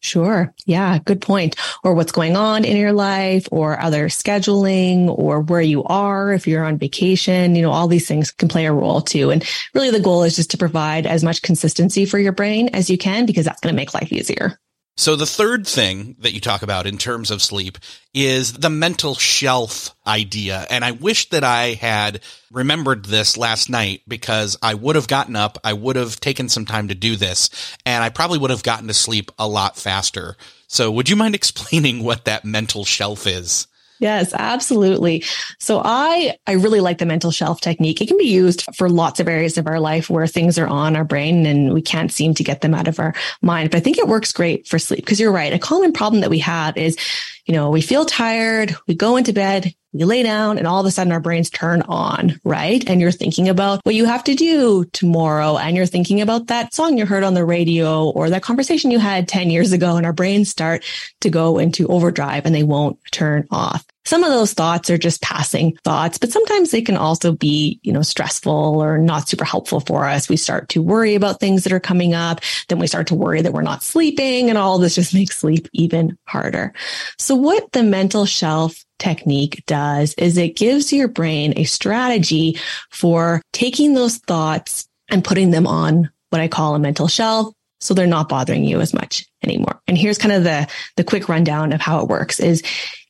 [0.00, 0.54] Sure.
[0.64, 0.98] Yeah.
[0.98, 1.56] Good point.
[1.82, 6.32] Or what's going on in your life or other scheduling or where you are.
[6.32, 9.30] If you're on vacation, you know, all these things can play a role too.
[9.30, 12.88] And really the goal is just to provide as much consistency for your brain as
[12.88, 14.58] you can because that's going to make life easier.
[14.98, 17.78] So the third thing that you talk about in terms of sleep
[18.12, 20.66] is the mental shelf idea.
[20.70, 25.36] And I wish that I had remembered this last night because I would have gotten
[25.36, 25.56] up.
[25.62, 27.48] I would have taken some time to do this
[27.86, 30.36] and I probably would have gotten to sleep a lot faster.
[30.66, 33.68] So would you mind explaining what that mental shelf is?
[34.00, 35.24] Yes, absolutely.
[35.58, 38.00] So I I really like the mental shelf technique.
[38.00, 40.96] It can be used for lots of areas of our life where things are on
[40.96, 43.70] our brain and we can't seem to get them out of our mind.
[43.70, 45.52] But I think it works great for sleep because you're right.
[45.52, 46.96] A common problem that we have is,
[47.46, 50.86] you know, we feel tired, we go into bed, we lay down and all of
[50.86, 52.88] a sudden our brains turn on, right?
[52.88, 55.56] And you're thinking about what you have to do tomorrow.
[55.56, 59.00] And you're thinking about that song you heard on the radio or that conversation you
[59.00, 59.96] had 10 years ago.
[59.96, 60.84] And our brains start
[61.22, 63.84] to go into overdrive and they won't turn off.
[64.04, 67.92] Some of those thoughts are just passing thoughts, but sometimes they can also be, you
[67.92, 70.30] know, stressful or not super helpful for us.
[70.30, 72.40] We start to worry about things that are coming up.
[72.68, 75.68] Then we start to worry that we're not sleeping and all this just makes sleep
[75.74, 76.72] even harder.
[77.18, 82.58] So what the mental shelf technique does is it gives your brain a strategy
[82.90, 87.52] for taking those thoughts and putting them on what I call a mental shelf.
[87.80, 89.80] So they're not bothering you as much anymore.
[89.86, 92.62] And here's kind of the, the quick rundown of how it works is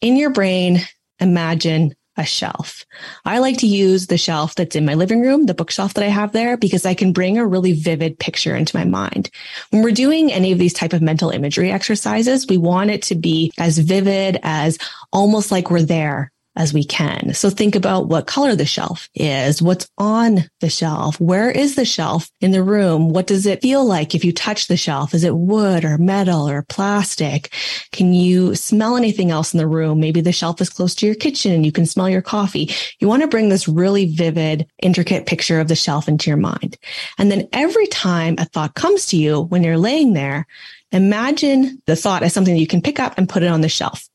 [0.03, 0.81] in your brain,
[1.21, 2.85] imagine a shelf.
[3.25, 6.09] I like to use the shelf that's in my living room, the bookshelf that I
[6.09, 9.31] have there, because I can bring a really vivid picture into my mind.
[9.71, 13.15] When we're doing any of these type of mental imagery exercises, we want it to
[13.15, 14.79] be as vivid as
[15.13, 17.33] almost like we're there as we can.
[17.35, 21.85] So think about what color the shelf is, what's on the shelf, where is the
[21.85, 23.11] shelf in the room?
[23.11, 25.15] What does it feel like if you touch the shelf?
[25.15, 27.53] Is it wood or metal or plastic?
[27.93, 30.01] Can you smell anything else in the room?
[30.01, 32.71] Maybe the shelf is close to your kitchen and you can smell your coffee.
[32.99, 36.77] You want to bring this really vivid, intricate picture of the shelf into your mind.
[37.19, 40.45] And then every time a thought comes to you when you're laying there,
[40.91, 43.69] imagine the thought as something that you can pick up and put it on the
[43.69, 44.08] shelf.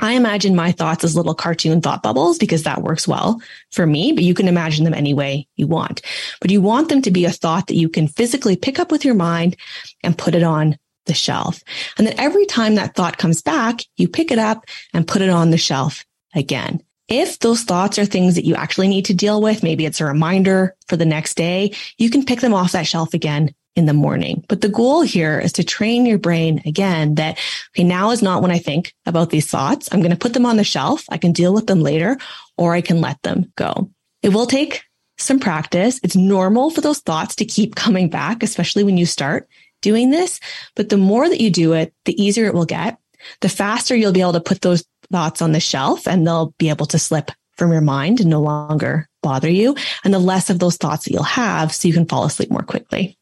[0.00, 4.12] I imagine my thoughts as little cartoon thought bubbles because that works well for me,
[4.12, 6.02] but you can imagine them any way you want.
[6.40, 9.04] But you want them to be a thought that you can physically pick up with
[9.04, 9.56] your mind
[10.02, 11.62] and put it on the shelf.
[11.98, 15.30] And then every time that thought comes back, you pick it up and put it
[15.30, 16.04] on the shelf
[16.34, 16.80] again.
[17.06, 20.06] If those thoughts are things that you actually need to deal with, maybe it's a
[20.06, 23.92] reminder for the next day, you can pick them off that shelf again in the
[23.92, 24.44] morning.
[24.48, 27.38] But the goal here is to train your brain again that,
[27.70, 29.88] okay, now is not when I think about these thoughts.
[29.90, 31.04] I'm going to put them on the shelf.
[31.08, 32.16] I can deal with them later
[32.56, 33.90] or I can let them go.
[34.22, 34.84] It will take
[35.18, 36.00] some practice.
[36.02, 39.48] It's normal for those thoughts to keep coming back, especially when you start
[39.82, 40.40] doing this.
[40.76, 42.98] But the more that you do it, the easier it will get.
[43.40, 46.68] The faster you'll be able to put those thoughts on the shelf and they'll be
[46.68, 49.76] able to slip from your mind and no longer bother you.
[50.04, 52.62] And the less of those thoughts that you'll have so you can fall asleep more
[52.62, 53.18] quickly.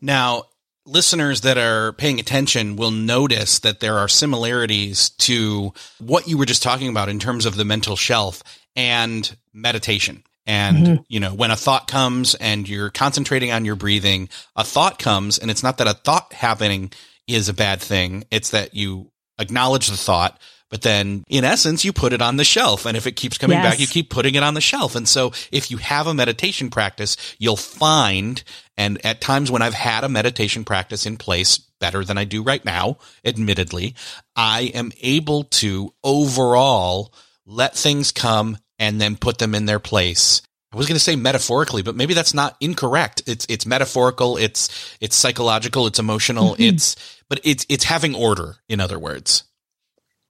[0.00, 0.44] Now,
[0.86, 6.46] listeners that are paying attention will notice that there are similarities to what you were
[6.46, 8.42] just talking about in terms of the mental shelf
[8.74, 10.22] and meditation.
[10.46, 11.02] And, mm-hmm.
[11.08, 15.38] you know, when a thought comes and you're concentrating on your breathing, a thought comes
[15.38, 16.92] and it's not that a thought happening
[17.26, 18.24] is a bad thing.
[18.30, 22.44] It's that you acknowledge the thought, but then in essence, you put it on the
[22.44, 22.86] shelf.
[22.86, 23.72] And if it keeps coming yes.
[23.72, 24.94] back, you keep putting it on the shelf.
[24.94, 28.42] And so if you have a meditation practice, you'll find,
[28.76, 32.42] and at times when I've had a meditation practice in place better than I do
[32.42, 33.94] right now, admittedly,
[34.36, 37.12] I am able to overall
[37.44, 41.16] let things come and then put them in their place I was going to say
[41.16, 43.22] metaphorically, but maybe that's not incorrect.
[43.26, 44.36] It's it's metaphorical.
[44.36, 45.86] It's it's psychological.
[45.88, 46.52] It's emotional.
[46.52, 46.62] Mm-hmm.
[46.62, 48.56] It's but it's it's having order.
[48.68, 49.44] In other words,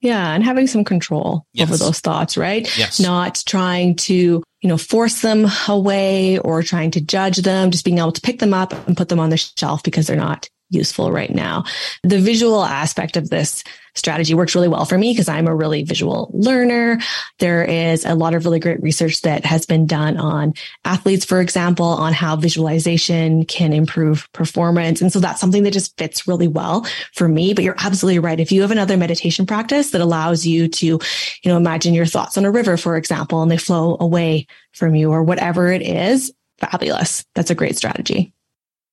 [0.00, 0.32] yeah.
[0.32, 1.68] And having some control yes.
[1.68, 2.66] over those thoughts, right?
[2.78, 3.00] Yes.
[3.00, 7.98] Not trying to, you know, force them away or trying to judge them, just being
[7.98, 11.12] able to pick them up and put them on the shelf because they're not useful
[11.12, 11.64] right now.
[12.02, 13.62] The visual aspect of this
[13.94, 16.98] strategy works really well for me because I'm a really visual learner.
[17.38, 20.54] There is a lot of really great research that has been done on
[20.84, 25.00] athletes, for example, on how visualization can improve performance.
[25.00, 27.52] And so that's something that just fits really well for me.
[27.52, 28.40] But you're absolutely right.
[28.40, 31.00] If you have another meditation practice that allows you to, you
[31.44, 35.10] know, imagine your thoughts on a river, for example, and they flow away from you
[35.10, 37.24] or whatever it is, fabulous.
[37.34, 38.32] That's a great strategy.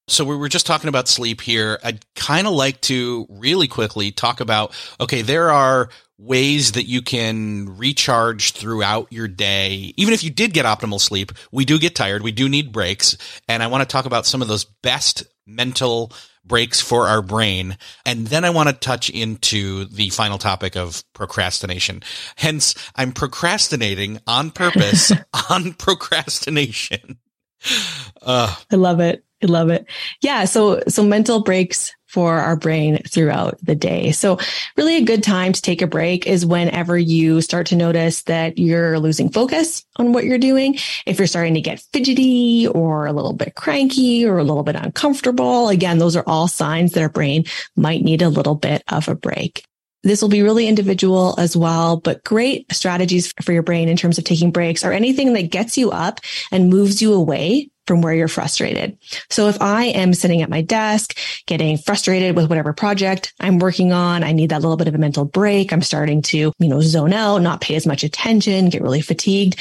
[0.08, 1.80] So we were just talking about sleep here.
[1.84, 7.02] I'd kind of like to really quickly talk about, okay, there are ways that you
[7.02, 9.94] can recharge throughout your day.
[9.98, 12.24] Even if you did get optimal sleep, we do get tired.
[12.24, 13.18] We do need breaks.
[13.48, 16.12] And I want to talk about some of those best mental
[16.44, 17.78] breaks for our brain.
[18.06, 22.02] And then I want to touch into the final topic of procrastination.
[22.38, 25.12] Hence, I'm procrastinating on purpose
[25.50, 27.20] on procrastination.
[28.22, 29.24] Uh, I love it.
[29.44, 29.86] I love it.
[30.22, 30.46] Yeah.
[30.46, 34.12] So, so mental breaks for our brain throughout the day.
[34.12, 34.40] So
[34.78, 38.58] really a good time to take a break is whenever you start to notice that
[38.58, 40.78] you're losing focus on what you're doing.
[41.06, 44.78] If you're starting to get fidgety or a little bit cranky or a little bit
[44.78, 47.44] uncomfortable, again, those are all signs that our brain
[47.76, 49.66] might need a little bit of a break.
[50.04, 54.18] This will be really individual as well, but great strategies for your brain in terms
[54.18, 56.22] of taking breaks are anything that gets you up
[56.52, 58.98] and moves you away from where you're frustrated.
[59.30, 63.94] So if I am sitting at my desk, getting frustrated with whatever project I'm working
[63.94, 65.72] on, I need that little bit of a mental break.
[65.72, 69.58] I'm starting to, you know, zone out, not pay as much attention, get really fatigued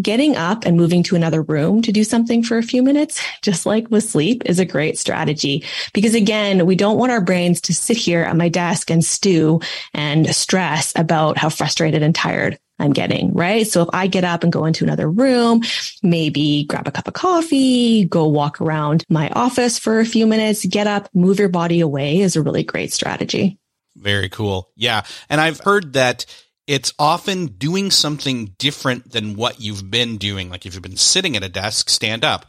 [0.00, 3.66] getting up and moving to another room to do something for a few minutes, just
[3.66, 5.64] like with sleep is a great strategy.
[5.92, 9.60] Because again, we don't want our brains to sit here at my desk and stew
[9.92, 13.66] and stress about how frustrated and tired I'm getting, right?
[13.66, 15.62] So if I get up and go into another room,
[16.02, 20.64] maybe grab a cup of coffee, go walk around my office for a few minutes,
[20.64, 23.58] get up, move your body away is a really great strategy.
[23.96, 24.70] Very cool.
[24.76, 25.02] Yeah.
[25.28, 26.24] And I've heard that
[26.66, 30.50] it's often doing something different than what you've been doing.
[30.50, 32.46] Like if you've been sitting at a desk, stand up.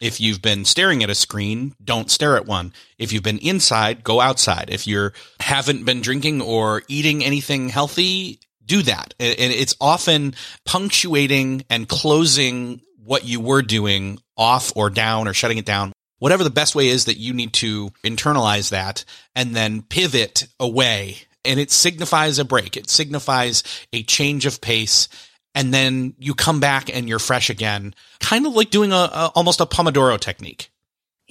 [0.00, 2.72] If you've been staring at a screen, don't stare at one.
[2.98, 4.68] If you've been inside, go outside.
[4.68, 9.14] If you haven't been drinking or eating anything healthy, do that.
[9.18, 15.58] And it's often punctuating and closing what you were doing off or down or shutting
[15.58, 15.92] it down.
[16.18, 21.16] Whatever the best way is that you need to internalize that and then pivot away
[21.44, 22.76] and it signifies a break.
[22.76, 25.08] It signifies a change of pace.
[25.54, 29.32] And then you come back and you're fresh again, kind of like doing a, a
[29.34, 30.70] almost a Pomodoro technique.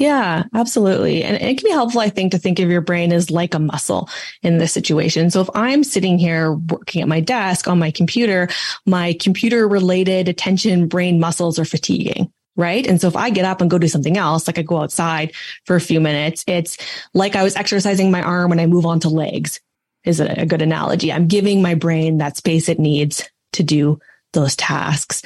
[0.02, 1.24] Yeah, absolutely.
[1.24, 3.60] And it can be helpful, I think, to think of your brain as like a
[3.60, 4.10] muscle
[4.42, 5.30] in this situation.
[5.30, 8.50] So if I'm sitting here working at my desk on my computer,
[8.88, 12.86] my computer related attention brain muscles are fatiguing right?
[12.86, 15.32] And so if I get up and go do something else, like I go outside
[15.66, 16.78] for a few minutes, it's
[17.14, 19.62] like I was exercising my arm when I move on to legs
[20.04, 21.14] is a, good analogy.
[21.14, 24.00] I'm giving my brain that space it needs to do
[24.34, 25.22] those tasks.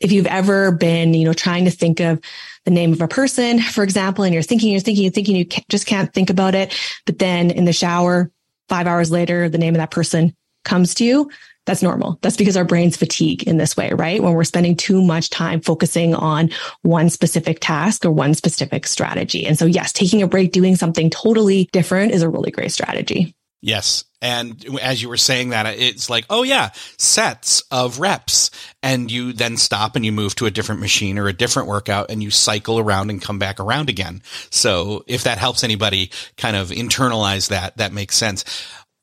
[0.00, 2.20] If you've ever been, you know, trying to think of
[2.64, 5.46] the name of a person, for example, and you're thinking, you're thinking, you're thinking, you
[5.46, 6.74] can't, just can't think about it.
[7.06, 8.30] But then in the shower,
[8.68, 11.30] five hours later, the name of that person comes to you.
[11.64, 12.18] That's normal.
[12.22, 14.20] That's because our brains fatigue in this way, right?
[14.20, 16.50] When we're spending too much time focusing on
[16.82, 19.46] one specific task or one specific strategy.
[19.46, 23.36] And so, yes, taking a break, doing something totally different is a really great strategy.
[23.60, 24.04] Yes.
[24.22, 28.52] And as you were saying that, it's like, oh yeah, sets of reps.
[28.80, 32.10] And you then stop and you move to a different machine or a different workout
[32.10, 34.22] and you cycle around and come back around again.
[34.50, 38.44] So if that helps anybody kind of internalize that, that makes sense.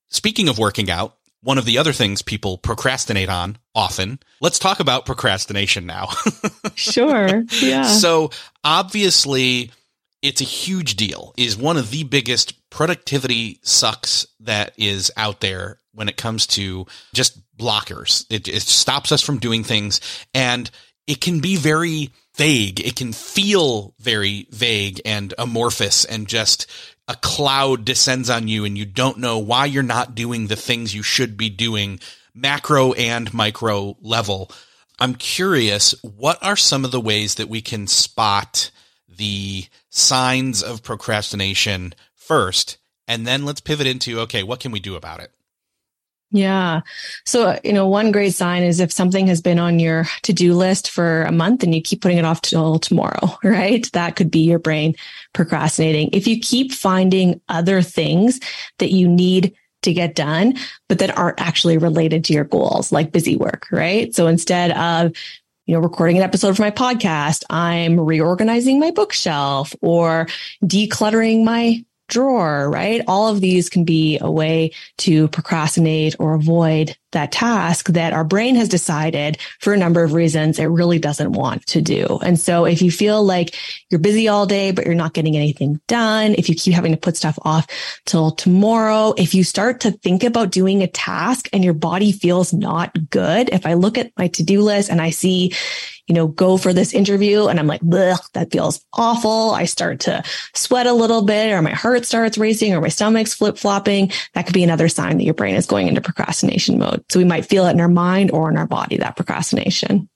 [0.09, 4.19] Speaking of working out, one of the other things people procrastinate on often.
[4.41, 6.09] Let's talk about procrastination now.
[6.75, 7.43] sure.
[7.61, 7.83] Yeah.
[7.83, 8.31] So
[8.63, 9.71] obviously
[10.21, 15.77] it's a huge deal is one of the biggest productivity sucks that is out there
[15.93, 18.25] when it comes to just blockers.
[18.29, 20.01] It, it stops us from doing things
[20.33, 20.69] and
[21.07, 22.79] it can be very vague.
[22.79, 26.67] It can feel very vague and amorphous and just
[27.07, 30.93] a cloud descends on you and you don't know why you're not doing the things
[30.93, 31.99] you should be doing
[32.35, 34.51] macro and micro level.
[34.99, 38.69] I'm curious, what are some of the ways that we can spot
[39.17, 44.95] the signs of procrastination first, and then let's pivot into okay, what can we do
[44.95, 45.31] about it?
[46.31, 46.81] Yeah.
[47.25, 50.53] So, you know, one great sign is if something has been on your to do
[50.53, 53.89] list for a month and you keep putting it off till tomorrow, right?
[53.93, 54.95] That could be your brain
[55.33, 56.09] procrastinating.
[56.13, 58.39] If you keep finding other things
[58.77, 60.55] that you need to get done,
[60.87, 64.13] but that aren't actually related to your goals, like busy work, right?
[64.13, 65.13] So instead of
[65.69, 67.43] you know, recording an episode for my podcast.
[67.47, 70.27] I'm reorganizing my bookshelf or
[70.63, 73.03] decluttering my drawer, right?
[73.05, 78.23] All of these can be a way to procrastinate or avoid that task that our
[78.23, 82.19] brain has decided for a number of reasons it really doesn't want to do.
[82.23, 83.55] And so if you feel like
[83.89, 86.97] you're busy all day, but you're not getting anything done, if you keep having to
[86.97, 87.67] put stuff off
[88.05, 92.53] till tomorrow, if you start to think about doing a task and your body feels
[92.53, 95.53] not good, if I look at my to-do list and I see,
[96.07, 99.51] you know, go for this interview and I'm like, that feels awful.
[99.51, 100.23] I start to
[100.55, 104.11] sweat a little bit or my heart starts racing or my stomach's flip flopping.
[104.33, 106.98] That could be another sign that your brain is going into procrastination mode.
[107.09, 110.09] So we might feel it in our mind or in our body, that procrastination.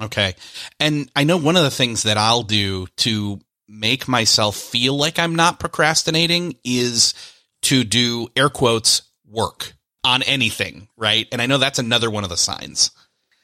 [0.00, 0.34] Okay.
[0.80, 5.18] And I know one of the things that I'll do to make myself feel like
[5.18, 7.14] I'm not procrastinating is
[7.62, 11.26] to do air quotes work on anything, right?
[11.32, 12.90] And I know that's another one of the signs.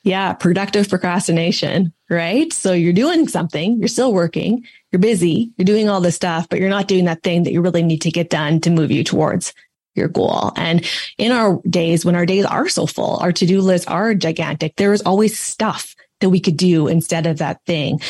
[0.03, 2.51] Yeah, productive procrastination, right?
[2.53, 6.59] So you're doing something, you're still working, you're busy, you're doing all this stuff, but
[6.59, 9.05] you're not doing that thing that you really need to get done to move you
[9.05, 9.53] towards
[9.94, 10.53] your goal.
[10.57, 10.85] And
[11.18, 14.92] in our days, when our days are so full, our to-do lists are gigantic, there
[14.92, 18.00] is always stuff that we could do instead of that thing.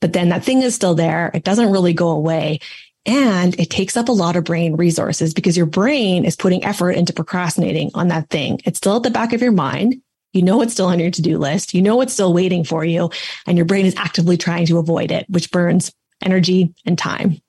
[0.00, 1.30] But then that thing is still there.
[1.32, 2.60] It doesn't really go away.
[3.04, 6.92] And it takes up a lot of brain resources because your brain is putting effort
[6.92, 8.60] into procrastinating on that thing.
[8.64, 10.00] It's still at the back of your mind.
[10.32, 11.74] You know it's still on your to-do list.
[11.74, 13.10] You know it's still waiting for you
[13.46, 15.92] and your brain is actively trying to avoid it, which burns
[16.22, 17.40] energy and time.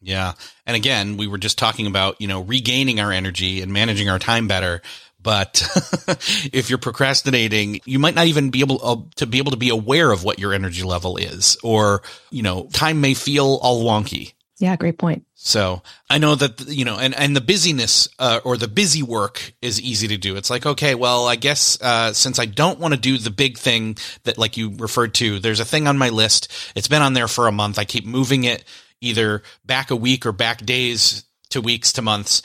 [0.00, 0.32] Yeah.
[0.66, 4.18] And again, we were just talking about, you know, regaining our energy and managing our
[4.18, 4.80] time better.
[5.22, 5.62] But
[6.52, 9.68] if you're procrastinating, you might not even be able uh, to be able to be
[9.68, 14.32] aware of what your energy level is, or, you know, time may feel all wonky.
[14.58, 15.24] Yeah, great point.
[15.34, 19.54] So I know that, you know, and, and the busyness, uh, or the busy work
[19.62, 20.36] is easy to do.
[20.36, 23.56] It's like, okay, well, I guess, uh, since I don't want to do the big
[23.56, 26.52] thing that, like you referred to, there's a thing on my list.
[26.74, 27.78] It's been on there for a month.
[27.78, 28.64] I keep moving it
[29.00, 32.42] either back a week or back days to weeks to months.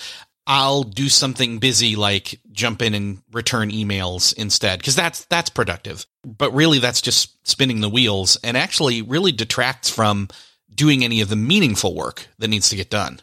[0.47, 6.05] I'll do something busy like jump in and return emails instead because that's that's productive.
[6.23, 10.27] But really that's just spinning the wheels and actually really detracts from
[10.73, 13.21] doing any of the meaningful work that needs to get done.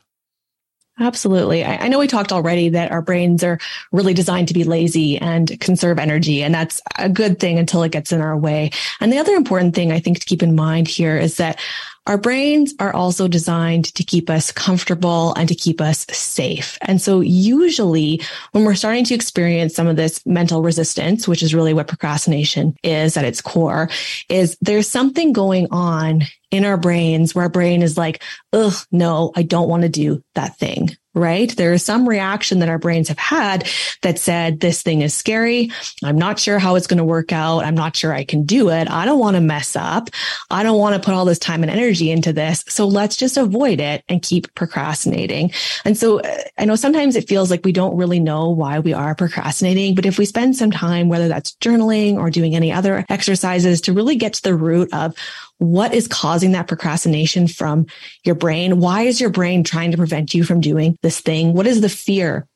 [1.00, 1.64] Absolutely.
[1.64, 3.58] I, I, know we talked already that our brains are
[3.92, 6.42] really designed to be lazy and conserve energy.
[6.42, 8.70] And that's a good thing until it gets in our way.
[9.00, 11.58] And the other important thing I think to keep in mind here is that
[12.06, 16.76] our brains are also designed to keep us comfortable and to keep us safe.
[16.82, 21.54] And so usually when we're starting to experience some of this mental resistance, which is
[21.54, 23.88] really what procrastination is at its core,
[24.28, 28.22] is there's something going on in our brains where our brain is like,
[28.52, 31.54] ugh, no, I don't want to do that thing right?
[31.56, 33.68] There is some reaction that our brains have had
[34.02, 35.70] that said, this thing is scary.
[36.02, 37.64] I'm not sure how it's going to work out.
[37.64, 38.90] I'm not sure I can do it.
[38.90, 40.08] I don't want to mess up.
[40.50, 42.64] I don't want to put all this time and energy into this.
[42.68, 45.52] So let's just avoid it and keep procrastinating.
[45.84, 48.94] And so uh, I know sometimes it feels like we don't really know why we
[48.94, 53.04] are procrastinating, but if we spend some time, whether that's journaling or doing any other
[53.08, 55.14] exercises to really get to the root of
[55.62, 57.86] what is causing that procrastination from
[58.24, 58.80] your brain?
[58.80, 61.54] Why is your brain trying to prevent you from doing this thing?
[61.54, 62.46] What is the fear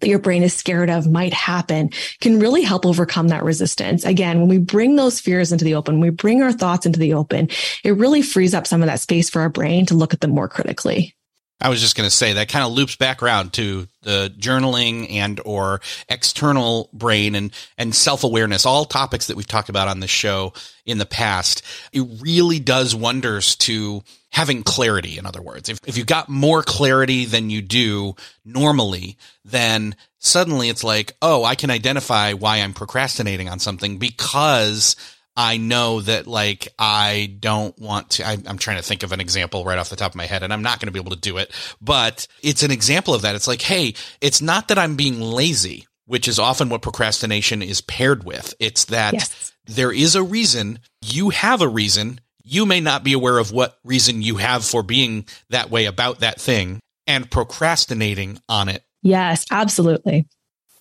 [0.00, 1.90] that your brain is scared of might happen
[2.20, 4.04] can really help overcome that resistance.
[4.04, 7.14] Again, when we bring those fears into the open, we bring our thoughts into the
[7.14, 7.48] open,
[7.84, 10.30] it really frees up some of that space for our brain to look at them
[10.30, 11.14] more critically.
[11.62, 15.12] I was just going to say that kind of loops back around to the journaling
[15.12, 20.10] and or external brain and and self-awareness all topics that we've talked about on this
[20.10, 20.54] show
[20.86, 24.02] in the past it really does wonders to
[24.32, 28.14] having clarity in other words if, if you got more clarity than you do
[28.44, 34.96] normally then suddenly it's like oh i can identify why i'm procrastinating on something because
[35.36, 38.26] I know that like I don't want to.
[38.26, 40.42] I, am trying to think of an example right off the top of my head,
[40.42, 41.50] and I'm not going to be able to do it.
[41.80, 43.34] But it's an example of that.
[43.34, 47.80] It's like, hey, it's not that I'm being lazy, which is often what procrastination is
[47.80, 48.52] paired with.
[48.58, 49.52] It's that yes.
[49.66, 50.80] there is a reason.
[51.00, 52.20] You have a reason.
[52.42, 56.20] You may not be aware of what reason you have for being that way about
[56.20, 58.82] that thing, and procrastinating on it.
[59.02, 60.26] Yes, absolutely.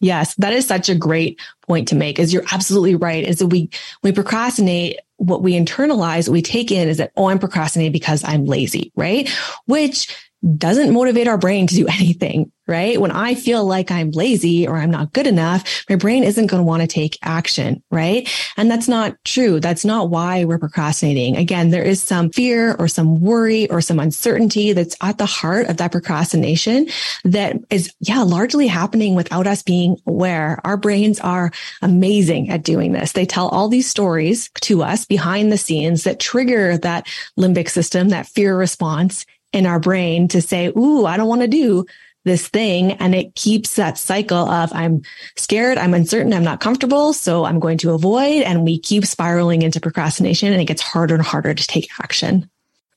[0.02, 2.20] Yes, that is such a great point to make.
[2.20, 3.28] Is you're absolutely right.
[3.28, 3.70] Is that we
[4.02, 8.24] we procrastinate what we internalize, what we take in is that, oh, I'm procrastinating because
[8.24, 9.30] I'm lazy, right?
[9.66, 10.16] Which
[10.58, 13.00] doesn't motivate our brain to do anything, right?
[13.00, 16.62] When I feel like I'm lazy or I'm not good enough, my brain isn't going
[16.62, 18.30] to want to take action, right?
[18.56, 19.60] And that's not true.
[19.60, 21.36] That's not why we're procrastinating.
[21.36, 25.68] Again, there is some fear or some worry or some uncertainty that's at the heart
[25.68, 26.88] of that procrastination
[27.24, 30.60] that is, yeah, largely happening without us being aware.
[30.64, 33.12] Our brains are amazing at doing this.
[33.12, 38.10] They tell all these stories to us behind the scenes that trigger that limbic system,
[38.10, 41.86] that fear response in our brain to say, Ooh, I don't want to do
[42.26, 42.94] this thing.
[42.94, 45.02] And it keeps that cycle of I'm
[45.36, 47.14] scared, I'm uncertain, I'm not comfortable.
[47.14, 48.44] So I'm going to avoid.
[48.44, 52.50] And we keep spiraling into procrastination and it gets harder and harder to take action.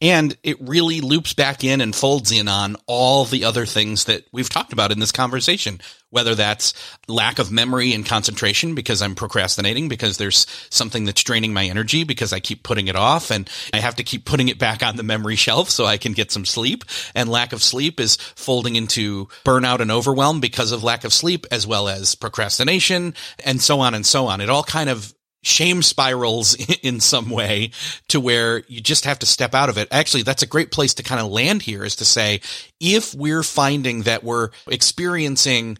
[0.02, 4.24] And it really loops back in and folds in on all the other things that
[4.32, 5.80] we've talked about in this conversation,
[6.10, 6.74] whether that's
[7.06, 12.02] lack of memory and concentration because I'm procrastinating because there's something that's draining my energy
[12.02, 14.96] because I keep putting it off and I have to keep putting it back on
[14.96, 16.82] the memory shelf so I can get some sleep.
[17.14, 21.46] And lack of sleep is folding into burnout and overwhelm because of lack of sleep
[21.52, 24.40] as well as procrastination and so on and so on.
[24.40, 27.70] It all kind of shame spirals in some way
[28.08, 29.88] to where you just have to step out of it.
[29.90, 32.40] Actually, that's a great place to kind of land here is to say,
[32.80, 35.78] if we're finding that we're experiencing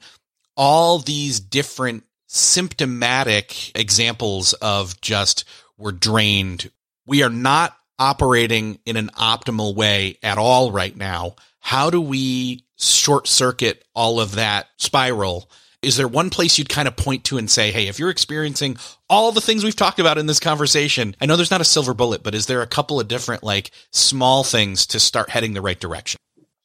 [0.57, 5.45] all these different symptomatic examples of just
[5.79, 6.71] we're drained,
[7.07, 11.37] we are not operating in an optimal way at all right now.
[11.61, 15.49] How do we short circuit all of that spiral
[15.83, 18.77] is there one place you'd kind of point to and say, hey, if you're experiencing
[19.11, 21.93] all the things we've talked about in this conversation, I know there's not a silver
[21.93, 25.61] bullet, but is there a couple of different like small things to start heading the
[25.61, 26.19] right direction?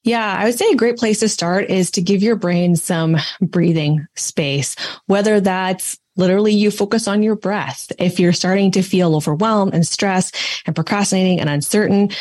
[0.04, 3.18] Yeah, I would say a great place to start is to give your brain some
[3.42, 4.76] breathing space,
[5.08, 7.92] whether that's literally you focus on your breath.
[8.00, 12.12] If you're starting to feel overwhelmed and stressed and procrastinating and uncertain,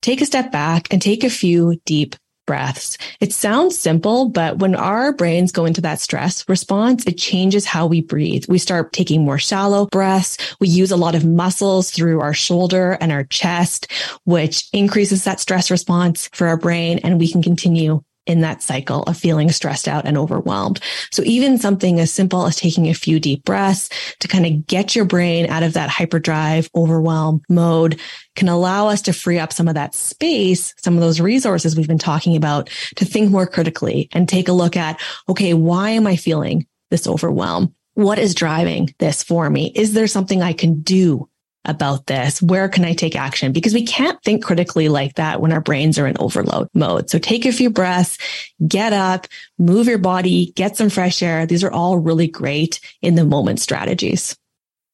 [0.00, 2.14] take a step back and take a few deep
[2.46, 2.98] breaths.
[3.20, 7.86] It sounds simple, but when our brains go into that stress response, it changes how
[7.86, 8.44] we breathe.
[8.48, 10.36] We start taking more shallow breaths.
[10.60, 13.90] We use a lot of muscles through our shoulder and our chest,
[14.24, 16.98] which increases that stress response for our brain.
[16.98, 20.80] And we can continue in that cycle of feeling stressed out and overwhelmed.
[21.10, 23.88] So even something as simple as taking a few deep breaths
[24.20, 28.00] to kind of get your brain out of that hyperdrive overwhelm mode
[28.34, 31.88] can allow us to free up some of that space, some of those resources we've
[31.88, 36.06] been talking about to think more critically and take a look at, okay, why am
[36.06, 37.74] I feeling this overwhelm?
[37.94, 39.70] What is driving this for me?
[39.74, 41.28] Is there something I can do
[41.64, 42.42] about this?
[42.42, 43.52] Where can I take action?
[43.52, 47.10] Because we can't think critically like that when our brains are in overload mode.
[47.10, 48.18] So take a few breaths,
[48.66, 49.26] get up,
[49.58, 51.46] move your body, get some fresh air.
[51.46, 54.36] These are all really great in the moment strategies.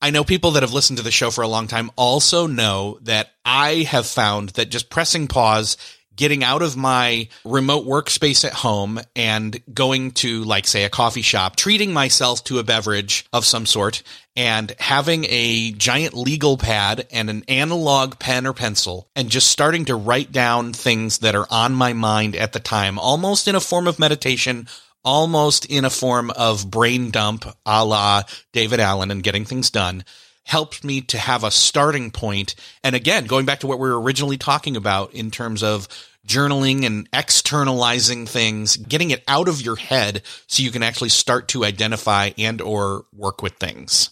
[0.02, 2.98] I know people that have listened to the show for a long time also know
[3.02, 5.76] that I have found that just pressing pause
[6.20, 11.22] getting out of my remote workspace at home and going to like say a coffee
[11.22, 14.02] shop, treating myself to a beverage of some sort
[14.36, 19.86] and having a giant legal pad and an analog pen or pencil and just starting
[19.86, 23.60] to write down things that are on my mind at the time, almost in a
[23.60, 24.68] form of meditation,
[25.02, 30.04] almost in a form of brain dump a la David Allen and getting things done
[30.50, 32.56] helped me to have a starting point.
[32.82, 35.86] And again, going back to what we were originally talking about in terms of
[36.26, 41.48] journaling and externalizing things, getting it out of your head so you can actually start
[41.48, 44.10] to identify and or work with things.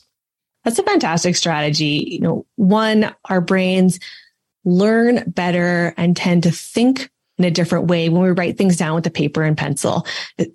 [0.64, 2.08] That's a fantastic strategy.
[2.10, 4.00] You know, one, our brains
[4.64, 8.94] learn better and tend to think in a different way when we write things down
[8.94, 10.06] with a paper and pencil.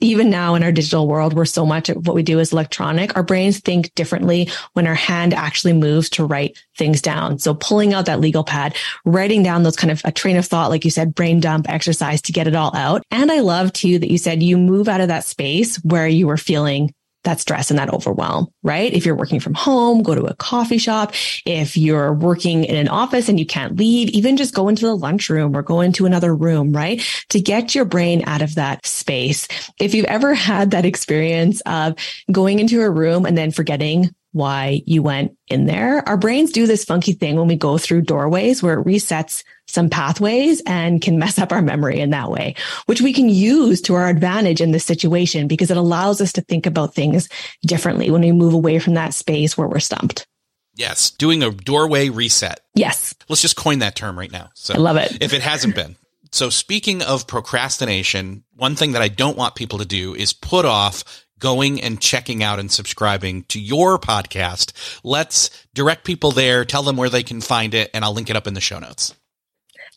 [0.02, 3.16] Even now in our digital world, where so much of what we do is electronic,
[3.16, 7.40] our brains think differently when our hand actually moves to write things down.
[7.40, 8.76] So pulling out that legal pad,
[9.06, 12.22] writing down those kind of a train of thought, like you said, brain dump exercise
[12.24, 13.04] to get it all out.
[13.12, 16.28] And I love too that you said you move out of that space where you
[16.28, 16.94] were feeling
[17.24, 18.94] that stress and that overwhelm, right?
[18.94, 21.14] If you're working from home, go to a coffee shop.
[21.46, 24.96] If you're working in an office and you can't leave, even just go into the
[24.96, 27.02] lunchroom or go into another room, right?
[27.30, 29.48] To get your brain out of that space.
[29.80, 31.96] If you've ever had that experience of
[32.32, 36.08] going into a room and then forgetting why you went in there.
[36.10, 39.90] Our brains do this funky thing when we go through doorways where it resets some
[39.90, 42.56] pathways and can mess up our memory in that way,
[42.86, 46.42] which we can use to our advantage in this situation because it allows us to
[46.42, 47.30] think about things
[47.66, 50.28] differently when we move away from that space where we're stumped.
[50.76, 52.60] Yes, doing a doorway reset.
[52.74, 53.14] Yes.
[53.30, 54.50] Let's just coin that term right now.
[54.56, 55.18] So I love it.
[55.22, 55.96] If it hasn't been.
[56.32, 60.66] So speaking of procrastination, one thing that I don't want people to do is put
[60.66, 64.72] off going and checking out and subscribing to your podcast.
[65.04, 68.36] Let's direct people there, tell them where they can find it, and I'll link it
[68.36, 69.14] up in the show notes.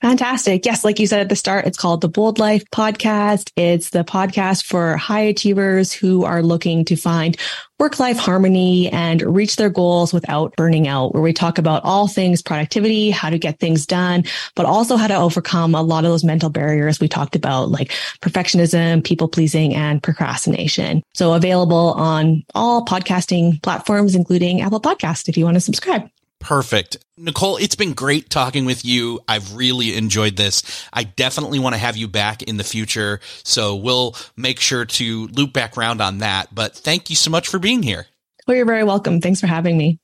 [0.03, 0.67] Fantastic.
[0.67, 3.51] Yes, like you said at the start, it's called the Bold Life Podcast.
[3.57, 7.37] It's the podcast for high achievers who are looking to find
[7.79, 12.09] work life harmony and reach their goals without burning out, where we talk about all
[12.09, 14.25] things productivity, how to get things done,
[14.55, 17.91] but also how to overcome a lot of those mental barriers we talked about, like
[18.21, 21.03] perfectionism, people pleasing, and procrastination.
[21.15, 26.09] So available on all podcasting platforms, including Apple Podcast, if you want to subscribe.
[26.41, 26.99] Perfect.
[27.17, 29.21] Nicole, it's been great talking with you.
[29.27, 30.63] I've really enjoyed this.
[30.93, 33.21] I definitely want to have you back in the future.
[33.43, 36.55] So we'll make sure to loop back around on that.
[36.55, 38.07] But thank you so much for being here.
[38.47, 39.21] Well, you're very welcome.
[39.21, 39.99] Thanks for having me.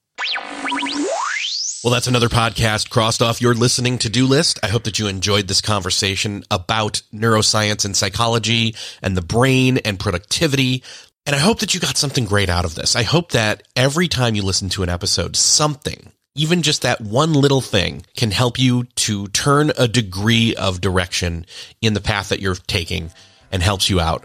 [1.84, 4.58] Well, that's another podcast crossed off your listening to do list.
[4.62, 9.98] I hope that you enjoyed this conversation about neuroscience and psychology and the brain and
[9.98, 10.84] productivity.
[11.26, 12.94] And I hope that you got something great out of this.
[12.94, 17.34] I hope that every time you listen to an episode, something even just that one
[17.34, 21.44] little thing can help you to turn a degree of direction
[21.82, 23.10] in the path that you're taking
[23.50, 24.24] and helps you out.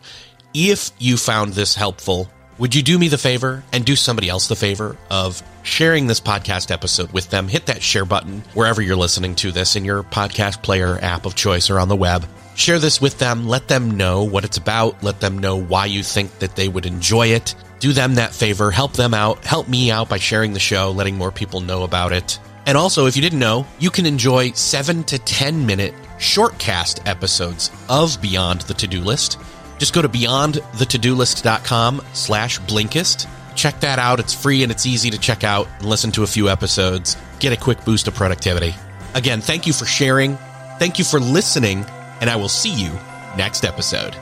[0.53, 2.29] If you found this helpful,
[2.59, 6.21] would you do me the favor and do somebody else the favor of sharing this
[6.21, 7.49] podcast episode with them?
[7.49, 11.35] Hit that share button wherever you're listening to this in your podcast player app of
[11.35, 12.25] choice or on the web.
[12.55, 13.47] Share this with them.
[13.47, 15.03] Let them know what it's about.
[15.03, 18.71] Let them know why you think that they would enjoy it do them that favor,
[18.71, 22.11] help them out, help me out by sharing the show, letting more people know about
[22.11, 22.39] it.
[22.65, 27.71] And also, if you didn't know, you can enjoy seven to 10 minute shortcast episodes
[27.89, 29.39] of Beyond the To Do List.
[29.77, 33.27] Just go to beyondthetodolist.com slash Blinkist.
[33.55, 34.19] Check that out.
[34.19, 37.15] It's free and it's easy to check out and listen to a few episodes.
[37.39, 38.75] Get a quick boost of productivity.
[39.15, 40.37] Again, thank you for sharing.
[40.77, 41.85] Thank you for listening,
[42.21, 42.91] and I will see you
[43.35, 44.15] next episode.